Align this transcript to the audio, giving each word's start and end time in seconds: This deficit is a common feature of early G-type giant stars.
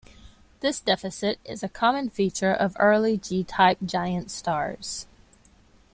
This 0.61 0.79
deficit 0.81 1.37
is 1.45 1.61
a 1.61 1.69
common 1.69 2.09
feature 2.09 2.51
of 2.51 2.75
early 2.79 3.19
G-type 3.19 3.77
giant 3.85 4.31
stars. 4.31 5.05